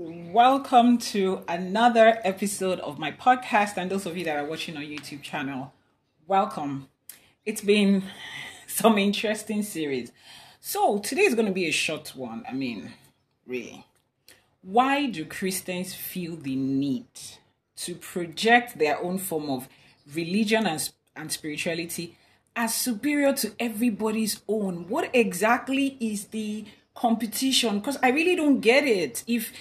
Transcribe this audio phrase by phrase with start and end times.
[0.00, 4.84] Welcome to another episode of my podcast, and those of you that are watching on
[4.84, 5.72] YouTube channel,
[6.28, 6.88] welcome.
[7.44, 8.04] It's been
[8.68, 10.12] some interesting series.
[10.60, 12.44] So today is going to be a short one.
[12.48, 12.92] I mean,
[13.44, 13.86] really.
[14.62, 17.08] Why do Christians feel the need
[17.78, 19.68] to project their own form of
[20.14, 22.16] religion and, and spirituality
[22.54, 24.88] as superior to everybody's own?
[24.88, 27.80] What exactly is the competition?
[27.80, 29.24] Because I really don't get it.
[29.26, 29.52] If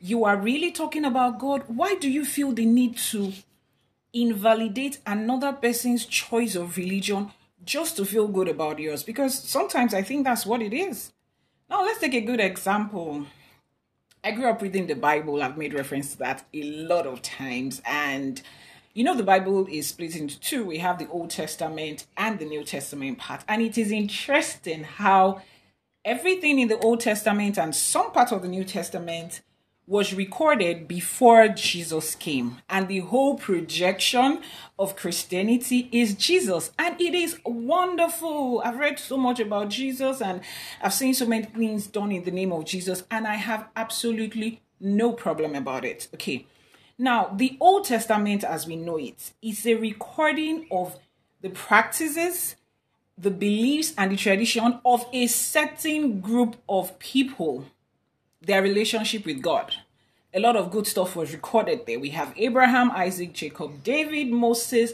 [0.00, 3.32] you are really talking about God, why do you feel the need to
[4.12, 7.32] invalidate another person's choice of religion
[7.64, 9.02] just to feel good about yours?
[9.02, 11.12] Because sometimes I think that's what it is.
[11.68, 13.26] Now, let's take a good example.
[14.22, 15.42] I grew up reading the Bible.
[15.42, 17.82] I've made reference to that a lot of times.
[17.84, 18.42] And
[18.96, 20.64] you know, the Bible is split into two.
[20.64, 23.44] We have the Old Testament and the New Testament part.
[23.46, 25.42] And it is interesting how
[26.02, 29.42] everything in the Old Testament and some part of the New Testament
[29.86, 32.58] was recorded before Jesus came.
[32.68, 34.42] And the whole projection
[34.78, 36.72] of Christianity is Jesus.
[36.78, 38.60] And it is wonderful.
[38.64, 40.40] I've read so much about Jesus and
[40.82, 43.04] I've seen so many things done in the name of Jesus.
[43.10, 46.08] And I have absolutely no problem about it.
[46.14, 46.46] Okay.
[46.98, 50.98] Now, the Old Testament, as we know it, is a recording of
[51.42, 52.56] the practices,
[53.16, 57.66] the beliefs, and the tradition of a certain group of people
[58.40, 59.74] their relationship with God.
[60.34, 61.98] A lot of good stuff was recorded there.
[61.98, 64.92] We have Abraham, Isaac, Jacob, David, Moses,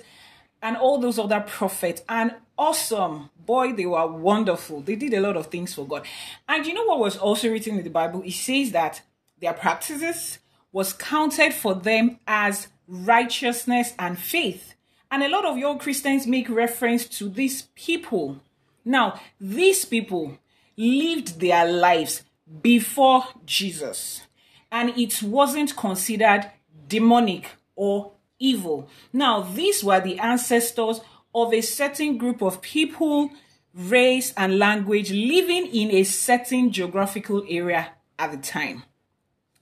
[0.63, 2.03] and all those other prophets.
[2.09, 3.31] And awesome.
[3.45, 4.81] Boy, they were wonderful.
[4.81, 6.07] They did a lot of things for God.
[6.49, 8.23] And you know what was also written in the Bible?
[8.25, 9.03] It says that
[9.41, 10.39] their practices
[10.71, 14.75] was counted for them as righteousness and faith.
[15.11, 18.41] And a lot of your Christians make reference to these people.
[18.85, 20.39] Now, these people
[20.77, 22.23] lived their lives
[22.61, 24.23] before Jesus,
[24.71, 26.51] and it wasn't considered
[26.89, 28.89] demonic or evil.
[29.13, 31.01] Now, these were the ancestors
[31.35, 33.31] of a certain group of people,
[33.75, 38.85] race, and language living in a certain geographical area at the time.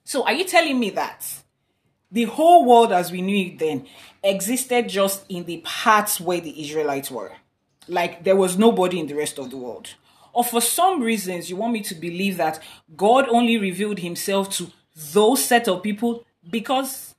[0.03, 1.25] So, are you telling me that
[2.11, 3.87] the whole world as we knew it then
[4.23, 7.31] existed just in the parts where the Israelites were?
[7.87, 9.95] Like there was nobody in the rest of the world
[10.33, 12.61] or for some reasons you want me to believe that
[12.95, 14.71] God only revealed himself to
[15.13, 17.15] those set of people because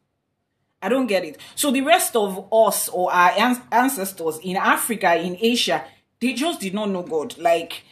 [0.80, 1.38] I don't get it.
[1.54, 3.30] So the rest of us or our
[3.70, 5.84] ancestors in Africa, in Asia,
[6.20, 7.38] they just did not know God.
[7.38, 7.84] Like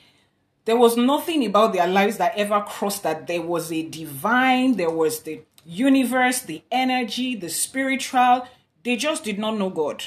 [0.64, 4.90] there was nothing about their lives that ever crossed that there was a divine, there
[4.90, 8.46] was the universe, the energy, the spiritual.
[8.82, 10.04] They just did not know God.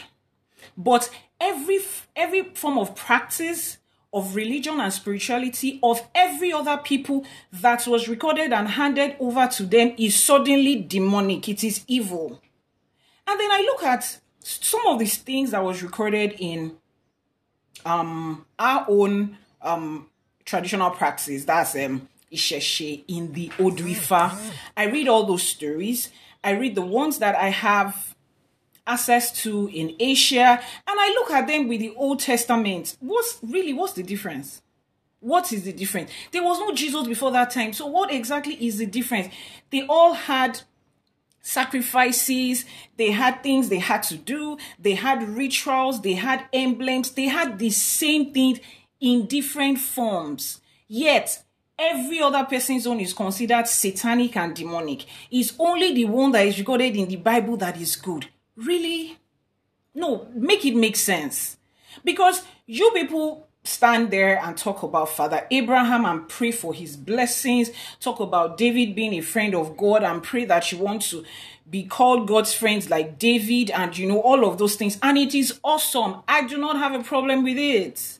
[0.78, 1.10] But
[1.40, 1.80] every
[2.16, 3.78] every form of practice
[4.14, 9.64] of religion and spirituality of every other people that was recorded and handed over to
[9.64, 11.50] them is suddenly demonic.
[11.50, 12.40] It is evil.
[13.26, 16.78] And then I look at some of these things that was recorded in
[17.86, 20.08] um our own um
[20.46, 21.46] traditional practice.
[21.46, 24.36] That's um Isese in the Odu Ifa.
[24.76, 26.10] I read all those stories.
[26.44, 28.16] I read the ones that I have
[28.86, 32.98] access to in Asia, and I look at them with the Old Testament.
[33.00, 34.62] What's really what's the difference?
[35.20, 36.12] What is the difference?
[36.32, 37.72] There was no Jesus before that time.
[37.72, 39.34] So what exactly is the difference?
[39.70, 40.62] They all had
[41.42, 42.66] sacrifices,
[42.98, 47.60] they had things they had to do, they had rituals, they had emblems, they had
[47.60, 48.60] the same thing
[49.00, 50.62] in different forms.
[50.88, 51.44] Yet
[51.78, 55.06] every other person's own is considered satanic and demonic.
[55.30, 58.28] It's only the one that is recorded in the Bible that is good.
[58.56, 59.18] Really?
[59.96, 61.58] No, make it make sense.
[62.04, 67.72] Because you people stand there and talk about Father Abraham and pray for his blessings,
[68.00, 71.24] talk about David being a friend of God and pray that you want to
[71.70, 74.98] be called God's friends like David and you know all of those things.
[75.02, 76.24] And it is awesome.
[76.28, 78.20] I do not have a problem with it.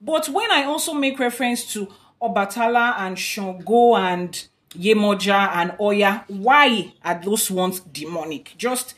[0.00, 1.88] But when I also make reference to
[2.20, 8.54] Obatala and Shango and Yemoja and Oya, why are those ones demonic?
[8.58, 8.94] Just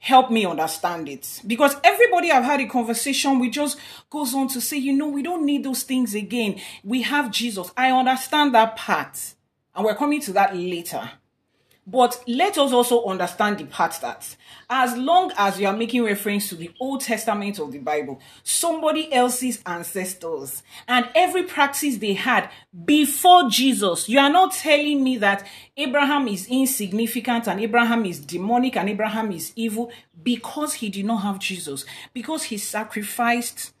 [0.00, 1.40] help me understand it.
[1.46, 5.22] Because everybody i've had a conversation with just goes on to say you know we
[5.22, 6.60] don't need those things again.
[6.82, 7.70] We have jesus.
[7.76, 9.34] I understand that part.
[9.74, 11.08] And we're coming to that later
[11.86, 14.36] but let us also understand the part that
[14.68, 19.12] as long as you are making reference to the Old Testament of the Bible, somebody
[19.12, 22.50] else's ancestors and every practice they had
[22.84, 25.46] before Jesus, you are not telling me that
[25.76, 29.90] Abraham is insignificant and Abraham is demonic and Abraham is evil
[30.22, 33.72] because he did not have Jesus, because he sacrificed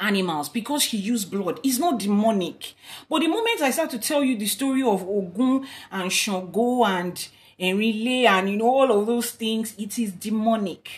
[0.00, 1.60] animals because he used blood.
[1.62, 2.74] It's not demonic.
[3.08, 7.28] But the moment I start to tell you the story of Ogun and Shango and
[7.58, 10.90] Enrile and you know all of those things, it is demonic.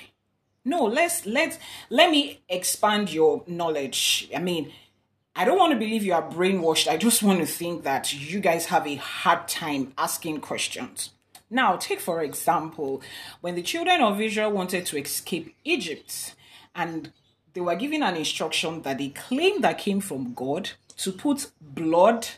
[0.65, 1.59] No, let's let's
[1.89, 4.29] let me expand your knowledge.
[4.35, 4.73] I mean,
[5.35, 6.89] I don't want to believe you are brainwashed.
[6.89, 11.11] I just want to think that you guys have a hard time asking questions.
[11.49, 13.01] Now, take for example,
[13.41, 16.35] when the children of Israel wanted to escape Egypt
[16.75, 17.13] and
[17.59, 22.29] they were given an instruction that they claimed that came from God to put blood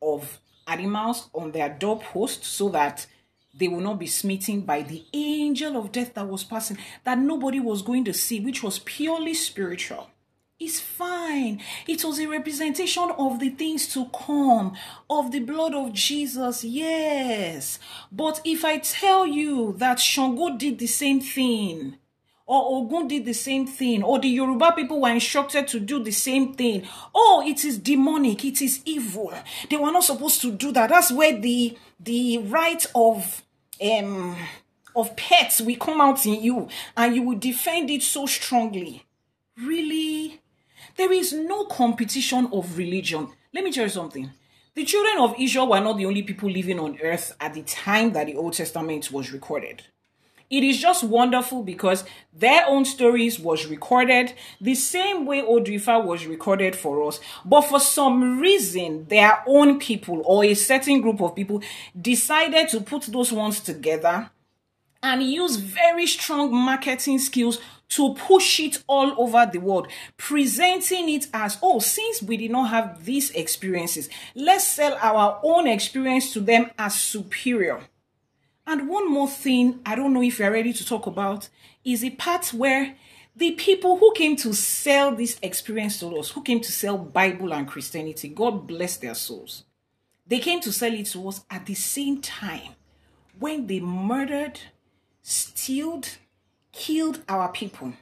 [0.00, 0.38] of
[0.68, 3.04] animals on their doorpost so that
[3.52, 7.58] they will not be smitten by the angel of death that was passing, that nobody
[7.58, 10.10] was going to see, which was purely spiritual.
[10.60, 11.60] It's fine.
[11.88, 14.76] It was a representation of the things to come,
[15.10, 17.80] of the blood of Jesus, yes.
[18.12, 21.96] But if I tell you that Shango did the same thing,
[22.46, 26.10] or Ogun did the same thing, or the Yoruba people were instructed to do the
[26.10, 26.86] same thing.
[27.14, 29.32] Oh, it is demonic, it is evil.
[29.70, 30.90] They were not supposed to do that.
[30.90, 33.42] That's where the the right of
[33.80, 34.36] um
[34.94, 39.04] of pets will come out in you, and you will defend it so strongly.
[39.56, 40.40] Really?
[40.96, 43.28] There is no competition of religion.
[43.54, 44.30] Let me tell you something.
[44.74, 48.12] The children of Israel were not the only people living on earth at the time
[48.14, 49.82] that the Old Testament was recorded.
[50.52, 56.04] It is just wonderful because their own stories was recorded the same way Odu Ifa
[56.04, 57.20] was recorded for us.
[57.42, 61.62] But for some reason, their own people or a certain group of people
[61.98, 64.30] decided to put those ones together
[65.02, 67.58] and use very strong marketing skills
[67.88, 69.88] to push it all over the world,
[70.18, 75.66] presenting it as, oh, since we did not have these experiences, let's sell our own
[75.66, 77.80] experience to them as superior.
[78.66, 81.48] And one more thing, I don't know if you're ready to talk about,
[81.84, 82.94] is a part where
[83.34, 87.52] the people who came to sell this experience to us, who came to sell Bible
[87.52, 89.64] and Christianity, God bless their souls.
[90.26, 92.74] They came to sell it to us at the same time
[93.38, 94.60] when they murdered,
[95.22, 96.18] stealed,
[96.70, 97.94] killed our people,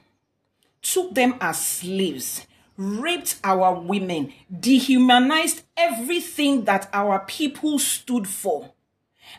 [0.81, 2.45] took them as slaves,
[2.77, 8.71] raped our women, dehumanized everything that our people stood for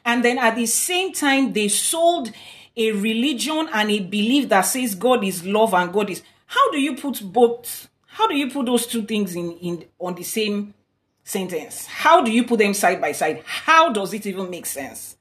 [0.04, 2.30] and then at the same time, they sold
[2.76, 6.22] a religion and a belief that says God is love and God is.
[6.46, 7.88] How do you put both?
[8.06, 10.74] How do you put those two things in, in on the same
[11.24, 11.86] sentence?
[11.86, 13.42] How do you put them side by side?
[13.44, 15.16] How does it even make sense?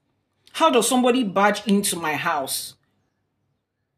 [0.53, 2.75] How does somebody barge into my house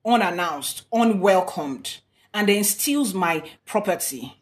[0.06, 2.00] unannounced, unwelcomed,
[2.34, 4.38] and then steals my property,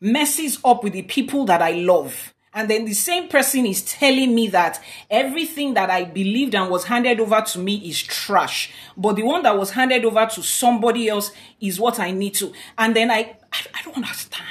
[0.00, 4.34] messes up with the people that I love, and then the same person is telling
[4.34, 8.72] me that everything that I believed and was handed over to me is trash.
[8.94, 12.52] But the one that was handed over to somebody else is what I need to.
[12.76, 14.46] And then I, I, I don't understand.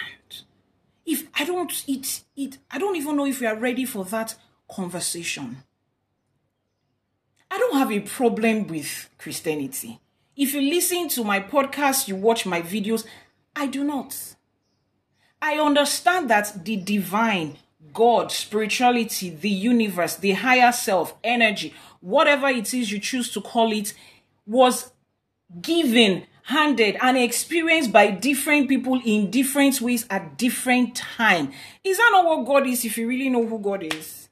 [1.05, 4.35] If I don't, it, it, I don't even know if we are ready for that
[4.69, 5.57] conversation.
[7.51, 9.99] I don't have a problem with Christianity.
[10.35, 13.05] If you listen to my podcast, you watch my videos,
[13.55, 14.17] I do not.
[15.39, 17.57] I understand that the divine
[17.93, 23.71] God, spirituality, the universe, the higher self, energy, whatever it is you choose to call
[23.71, 23.93] it,
[24.45, 24.91] was
[25.61, 31.51] given, handed, and experienced by different people in different ways at different time.
[31.83, 34.29] Is that not what God is if you really know who God is?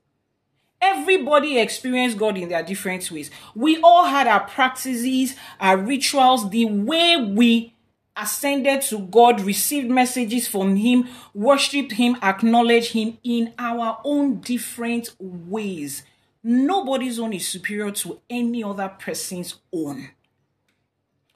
[0.82, 3.30] Everybody experienced God in their different ways.
[3.54, 7.74] We all had our practices, our rituals, the way we
[8.20, 15.16] ascended to God, received messages from Him, worshiped Him, acknowledged Him in our own different
[15.20, 16.04] ways.
[16.44, 20.10] Nobody's own is superior to any other person's own.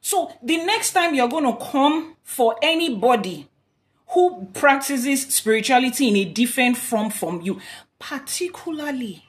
[0.02, 3.48] So the next time you're going to come for anybody
[4.08, 7.60] who practices spirituality in a different form from you,
[8.00, 9.24] particularly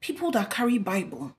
[0.00, 1.36] people that carry Bible,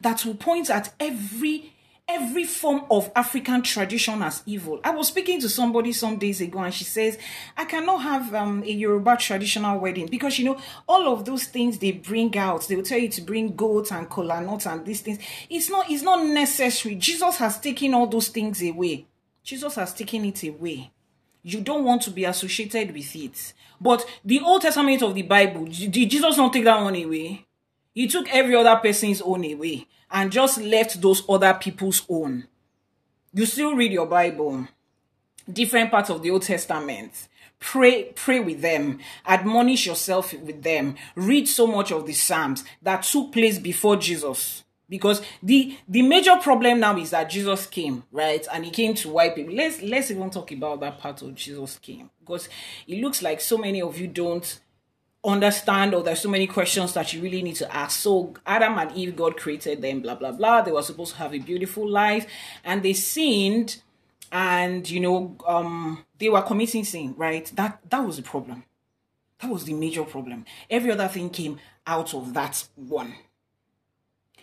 [0.00, 1.72] that will point at every
[2.08, 4.80] every form of African tradition as evil.
[4.82, 7.18] I was speaking to somebody some days ago and she says,
[7.56, 11.78] I cannot have um, a Yoruba traditional wedding because, you know, all of those things
[11.78, 15.02] they bring out, they will tell you to bring goats and kola nuts and these
[15.02, 15.18] things.
[15.50, 16.94] It's not, it's not necessary.
[16.94, 19.06] Jesus has taken all those things away.
[19.42, 20.90] Jesus has taken it away.
[21.42, 23.52] You don't want to be associated with it.
[23.80, 27.44] But the Old Testament of the Bible, did Jesus not take that one away?
[27.98, 32.46] He took every other person's own away and just left those other people's own.
[33.34, 34.68] You still read your Bible,
[35.52, 37.26] different parts of the Old Testament.
[37.58, 43.02] Pray, pray with them, admonish yourself with them, read so much of the Psalms that
[43.02, 44.62] took place before Jesus.
[44.88, 49.10] because the the major problem now is that jesus came right and he came to
[49.10, 52.48] wipe people let's let's even talk about that part of jesus came because
[52.86, 54.60] it looks like so many of you don't
[55.24, 58.00] understand or there's so many questions that you really need to ask.
[58.00, 60.62] So adam and eve god created them blah blah blah.
[60.62, 62.26] They were supposed to have a beautiful life.
[62.64, 63.82] And they sinned.
[64.30, 67.50] And you know um they were committing sin right?
[67.56, 68.64] That that was the problem.
[69.40, 70.44] That was the major problem.
[70.68, 73.14] Every other thing came out of that one.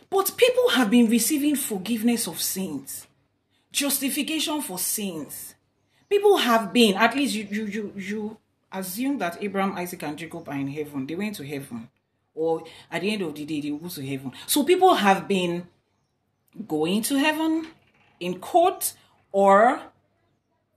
[0.10, 3.08] But people have been receiving forgiveness of sins,
[3.72, 5.56] justification for sins.
[6.10, 8.38] People have been, at least you you you, you
[8.80, 11.06] assume that Abraham, Isaac, and Jacob are in heaven.
[11.06, 11.90] They went to heaven.
[12.34, 14.34] Or at the end of the day, they go to heaven.
[14.46, 15.68] So people have been
[16.68, 17.68] going to heaven
[18.20, 18.94] in court
[19.32, 19.82] or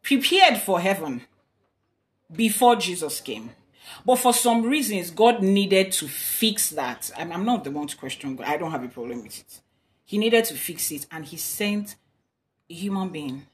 [0.02, 1.22] prepared for heaven
[2.34, 3.50] before Jesus came.
[4.04, 7.10] But for some reasons, God needed to fix that.
[7.16, 8.46] And I'm not the one to question God.
[8.46, 9.60] I don't have a problem with it.
[10.04, 11.06] He needed to fix it.
[11.10, 11.96] And he sent
[12.70, 13.46] a human being,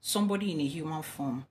[0.00, 1.46] somebody in a human form,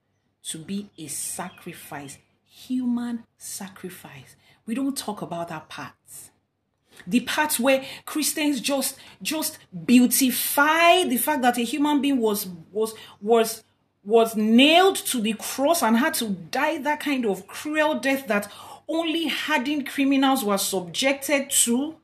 [0.50, 2.18] to be a sacrifice.
[2.46, 4.36] Human sacrifice.
[4.66, 6.32] We don't talk about our parts.
[7.06, 12.96] The part where Christians just just beautify the fact that a human being was was
[13.22, 13.64] was
[14.04, 18.52] was nailed to the cross and had to die that kind of cruel death that
[18.88, 21.98] only hardened criminals were subjected to,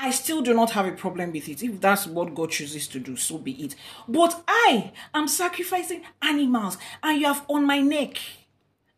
[0.00, 1.60] I still do not have a problem with it.
[1.62, 3.74] If that's what God chooses to do, so be it.
[4.06, 8.16] But I am sacrificing animals and you have on my neck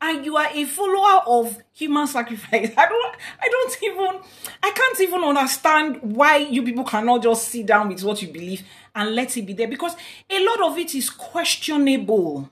[0.02, 2.72] and you are a follower of human sacrifice.
[2.76, 4.20] I don't I don't even
[4.62, 8.62] I can't even understand why you people cannot just sit down with what you believe
[8.94, 9.96] and let it be there because
[10.28, 12.50] a lot of it is questionable.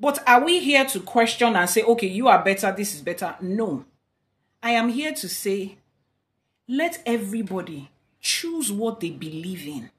[0.00, 3.36] But are we here to question and say, okay, you are better, this is better?
[3.40, 3.84] No.
[4.62, 5.76] I am here to say,
[6.68, 7.90] let everybody
[8.20, 9.90] choose what they believe in.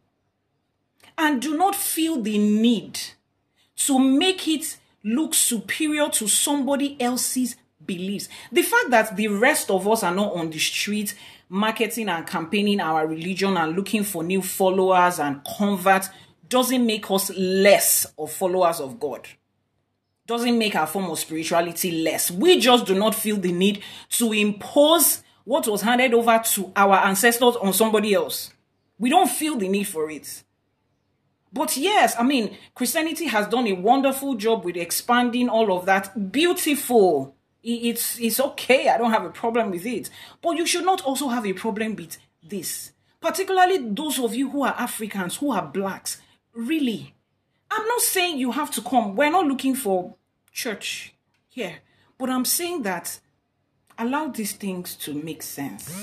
[1.18, 3.00] And do not feel the need
[3.78, 7.56] to make it look superior to somebody else's
[7.86, 8.28] beliefs.
[8.52, 11.16] The fact that the rest of us are not on the street
[11.50, 16.10] marketing and campaigning our religion and looking for new followers and converts
[16.50, 19.28] doesn't make us less of followers of God.
[20.26, 22.32] Doesn't make our form of spirituality less.
[22.32, 26.96] We just do not feel the need to impose what was handed over to our
[26.96, 28.52] ancestors on somebody else.
[29.00, 30.44] We don't feel the need for it.
[31.54, 36.32] But yes, I mean, Christianity has done a wonderful job with expanding all of that.
[36.32, 37.34] Beautiful.
[37.64, 38.90] It's, it's okay.
[38.90, 40.10] I don't have a problem with it.
[40.42, 42.92] But you should not also have a problem with this.
[43.22, 46.22] Particularly those of you who are Africans, who are blacks.
[46.54, 47.16] Really.
[47.72, 49.16] I'm not saying you have to come.
[49.16, 50.16] We're not looking for
[50.52, 51.14] church
[51.48, 51.78] here.
[52.18, 53.20] But I'm saying that
[53.98, 55.94] allow these things to make sense.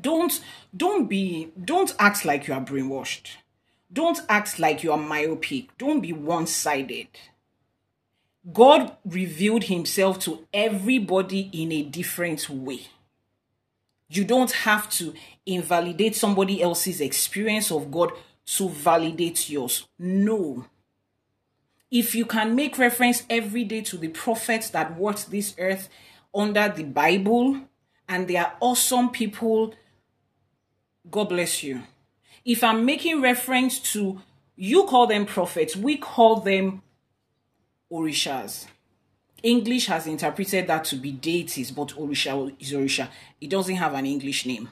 [0.00, 0.40] Don't
[0.76, 3.36] don't be don't act like you are brainwashed
[3.94, 5.78] don't act like you are myopic.
[5.78, 7.06] Don't be one sided.
[8.52, 12.88] God revealed himself to everybody in a different way.
[14.08, 15.14] You don't have to
[15.46, 18.12] invalidate somebody else's experience of God
[18.46, 19.86] to validate yours.
[19.98, 20.66] No.
[21.90, 25.88] If you can make reference every day to the prophets that walked this earth
[26.34, 27.60] under the Bible,
[28.08, 29.74] and they are awesome people,
[31.10, 31.82] God bless you
[32.44, 34.20] if I'm making reference to,
[34.56, 36.82] you call them prophets, we call them
[37.90, 38.66] orishas.
[39.42, 43.08] English has interpreted that to be deities, but Orisha is Orisha.
[43.40, 44.70] It doesn't have an English name.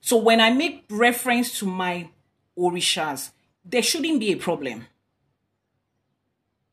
[0.00, 2.08] So when I make reference to my
[2.58, 4.86] Orishas, there shouldn't be a problem.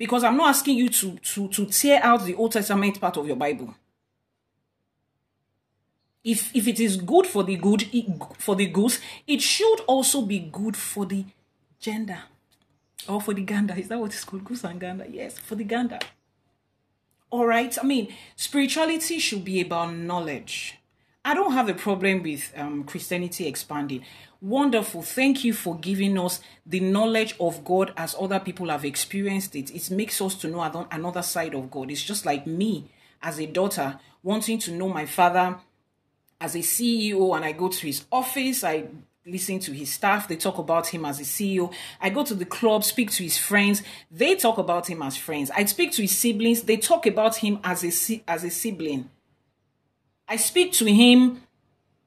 [0.02, 3.28] Because I'm not asking you to, to, to tear out the Old Testament part of
[3.28, 3.76] your Bible.
[6.24, 7.84] If if it is good for the good
[8.40, 11.26] for the goose it should also be good for the
[11.80, 12.18] gender.
[13.08, 13.76] Or for the gander.
[13.76, 14.44] Is that what it's called?
[14.44, 15.06] Goose and gander.
[15.08, 16.00] Yes for the gander.
[17.30, 17.78] All right?
[17.80, 20.80] I mean spirituality should be about knowledge
[21.24, 24.04] i don't have a problem with um, christianity expanding
[24.42, 29.56] wonderful thank you for giving us the knowledge of god as other people have experienced
[29.56, 32.90] it it makes us to know another side of god it's just like me
[33.22, 35.58] as a daughter wanting to know my father
[36.42, 38.86] as a CEO and I go to his office, I
[39.26, 41.72] listen to his staff, they talk about him as a CEO.
[42.02, 45.52] I go to the club, speak to his friends, they talk about him as friends.
[45.52, 49.10] I speak to his siblings, they talk about him as a as a sibling.
[50.32, 51.42] I speak to him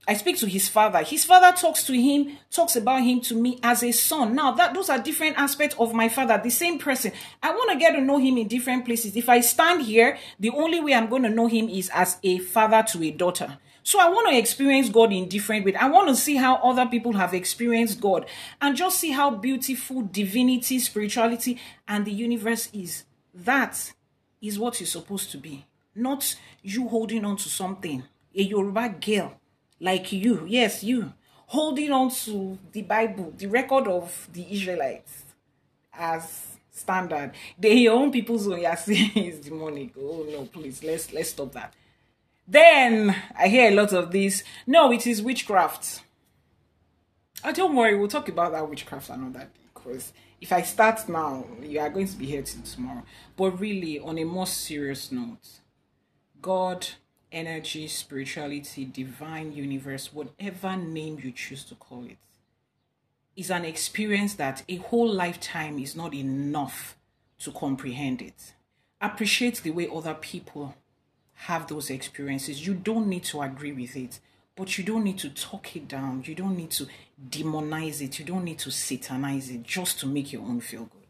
[0.07, 1.03] I speak to his father.
[1.03, 4.35] His father talks to him, talks about him to me as a son.
[4.35, 7.13] Now, that those are different aspects of my father, the same person.
[7.43, 9.17] I want to get to know him in different places.
[9.17, 12.39] If I stand here, the only way I'm going to know him is as a
[12.39, 13.57] father to a daughter.
[13.83, 15.77] So I want to experience God in different ways.
[15.79, 18.27] I want to see how other people have experienced God
[18.61, 23.05] and just see how beautiful divinity, spirituality, and the universe is.
[23.35, 23.93] That
[24.41, 28.05] is what you're supposed to be, not you holding on to something.
[28.37, 29.41] A Yoruba girl
[29.81, 31.13] like you, yes, you,
[31.47, 35.25] holding on to the Bible, the record of the Israelites
[35.93, 37.33] as standard.
[37.59, 39.93] They your own people's own you're saying is demonic.
[39.99, 41.75] Oh no, please, let's let's stop that.
[42.47, 44.43] Then I hear a lot of this.
[44.67, 46.03] No, it is witchcraft.
[47.45, 49.47] Oh, don't worry, we'll talk about that witchcraft another day.
[49.73, 53.03] Because if I start now, you are going to be here till tomorrow.
[53.37, 55.61] But really, on a more serious note,
[56.41, 56.87] God,
[57.35, 62.17] energy, spirituality, divine universe, whatever name you choose to call it,
[63.37, 66.97] is an experience that a whole lifetime is not enough
[67.41, 68.55] to comprehend it.
[69.01, 70.75] Appreciate the way other people
[71.35, 72.67] have those experiences.
[72.67, 74.21] You don't need to agree with it,
[74.57, 76.23] but you don't need to talk it down.
[76.25, 76.87] You don't need to
[77.29, 78.19] demonize it.
[78.19, 81.01] You don't need to satanize it just to make your own feel good.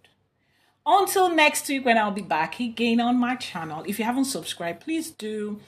[0.86, 3.84] Until next week, when I'll be back again on my channel.
[3.86, 5.60] If you haven't subscribed, please do.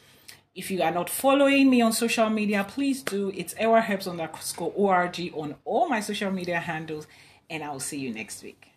[0.56, 3.30] If you are not following me on social media, please do.
[3.36, 7.06] It's Herbs underscore ORG on all my social media handles.
[7.50, 8.68] And I'll see you next week.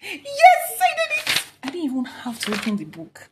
[0.00, 1.46] Yes, I did it.
[1.64, 3.30] I didn't even have to open the book.